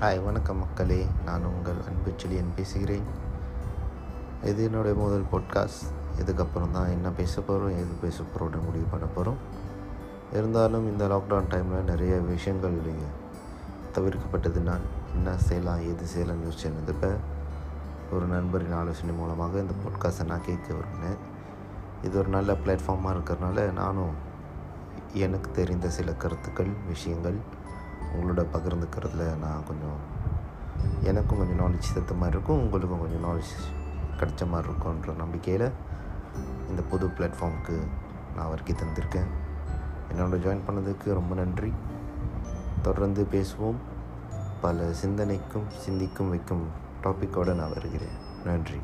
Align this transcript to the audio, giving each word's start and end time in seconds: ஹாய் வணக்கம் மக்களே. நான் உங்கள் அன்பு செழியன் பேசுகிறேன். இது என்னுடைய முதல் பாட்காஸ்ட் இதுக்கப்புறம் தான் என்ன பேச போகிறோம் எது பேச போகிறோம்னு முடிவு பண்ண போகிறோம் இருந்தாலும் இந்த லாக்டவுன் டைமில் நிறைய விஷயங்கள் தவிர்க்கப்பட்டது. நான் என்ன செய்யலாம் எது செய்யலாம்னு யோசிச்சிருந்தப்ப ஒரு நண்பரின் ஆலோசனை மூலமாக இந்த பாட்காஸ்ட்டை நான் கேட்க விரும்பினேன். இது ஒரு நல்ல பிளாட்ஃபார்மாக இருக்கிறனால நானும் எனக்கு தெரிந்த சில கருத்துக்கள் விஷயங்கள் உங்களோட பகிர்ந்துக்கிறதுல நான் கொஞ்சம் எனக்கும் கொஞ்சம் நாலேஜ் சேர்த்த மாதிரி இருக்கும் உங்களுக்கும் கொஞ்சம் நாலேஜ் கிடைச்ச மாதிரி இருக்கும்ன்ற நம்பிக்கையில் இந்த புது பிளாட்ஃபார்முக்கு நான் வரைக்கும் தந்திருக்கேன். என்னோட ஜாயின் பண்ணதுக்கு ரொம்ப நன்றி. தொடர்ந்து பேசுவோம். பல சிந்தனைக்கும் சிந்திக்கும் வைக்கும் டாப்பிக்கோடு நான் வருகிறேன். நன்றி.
ஹாய் 0.00 0.24
வணக்கம் 0.24 0.58
மக்களே. 0.58 1.06
நான் 1.24 1.44
உங்கள் 1.44 1.80
அன்பு 1.86 2.10
செழியன் 2.10 2.54
பேசுகிறேன். 2.56 3.02
இது 4.44 4.64
என்னுடைய 4.64 4.98
முதல் 5.00 5.24
பாட்காஸ்ட் 5.32 5.82
இதுக்கப்புறம் 6.20 6.70
தான் 6.70 6.88
என்ன 6.88 7.08
பேச 7.08 7.40
போகிறோம் 7.40 7.74
எது 7.74 7.94
பேச 8.00 8.22
போகிறோம்னு 8.22 8.64
முடிவு 8.64 8.84
பண்ண 8.90 9.06
போகிறோம் 9.06 9.36
இருந்தாலும் 10.32 10.90
இந்த 10.92 11.06
லாக்டவுன் 11.06 11.50
டைமில் 11.50 11.82
நிறைய 11.82 12.16
விஷயங்கள் 12.16 12.78
தவிர்க்கப்பட்டது. 13.94 14.60
நான் 14.60 14.80
என்ன 15.14 15.36
செய்யலாம் 15.36 15.80
எது 15.80 16.06
செய்யலாம்னு 16.14 16.48
யோசிச்சிருந்தப்ப 16.48 17.14
ஒரு 18.12 18.26
நண்பரின் 18.26 18.72
ஆலோசனை 18.72 19.14
மூலமாக 19.14 19.58
இந்த 19.58 19.74
பாட்காஸ்ட்டை 19.84 20.24
நான் 20.24 20.46
கேட்க 20.46 20.74
விரும்பினேன். 20.74 21.18
இது 22.02 22.18
ஒரு 22.18 22.28
நல்ல 22.28 22.52
பிளாட்ஃபார்மாக 22.52 23.16
இருக்கிறனால 23.16 23.72
நானும் 23.72 24.14
எனக்கு 25.12 25.50
தெரிந்த 25.50 25.88
சில 25.90 26.12
கருத்துக்கள் 26.12 26.72
விஷயங்கள் 26.88 27.58
உங்களோட 28.16 28.46
பகிர்ந்துக்கிறதுல 28.52 29.38
நான் 29.38 29.62
கொஞ்சம் 29.66 30.18
எனக்கும் 31.02 31.38
கொஞ்சம் 31.38 31.66
நாலேஜ் 31.66 31.78
சேர்த்த 31.78 32.14
மாதிரி 32.14 32.36
இருக்கும் 32.36 32.62
உங்களுக்கும் 32.62 33.00
கொஞ்சம் 33.00 33.24
நாலேஜ் 33.24 33.78
கிடைச்ச 34.18 34.48
மாதிரி 34.48 34.72
இருக்கும்ன்ற 34.72 35.16
நம்பிக்கையில் 35.16 35.70
இந்த 36.68 36.82
புது 36.82 37.06
பிளாட்ஃபார்முக்கு 37.06 37.78
நான் 38.36 38.48
வரைக்கும் 38.48 38.76
தந்திருக்கேன். 38.76 39.26
என்னோட 40.16 40.38
ஜாயின் 40.38 40.60
பண்ணதுக்கு 40.68 41.12
ரொம்ப 41.12 41.34
நன்றி. 41.34 41.72
தொடர்ந்து 42.82 43.26
பேசுவோம். 43.32 43.74
பல 44.60 44.92
சிந்தனைக்கும் 44.92 45.70
சிந்திக்கும் 45.70 46.28
வைக்கும் 46.28 46.66
டாப்பிக்கோடு 47.02 47.54
நான் 47.54 47.72
வருகிறேன். 47.74 48.16
நன்றி. 48.44 48.76